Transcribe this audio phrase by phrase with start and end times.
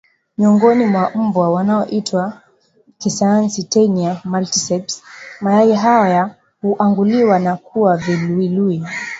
[0.37, 2.41] miongoni mwa mbwa wanaoitwa
[2.97, 5.03] kisayansi Taenia Multicepts
[5.41, 8.85] Mayai haya huanguliwa na kuwa viluwiluwi